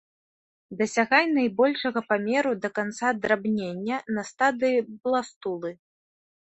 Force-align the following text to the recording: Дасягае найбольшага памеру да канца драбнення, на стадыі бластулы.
Дасягае 0.79 1.19
найбольшага 1.39 1.99
памеру 2.09 2.51
да 2.65 2.73
канца 2.79 3.07
драбнення, 3.23 4.03
на 4.19 4.27
стадыі 4.35 4.79
бластулы. 5.01 5.69